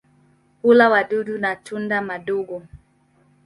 [0.63, 2.63] Hula wadudu na tunda madogo.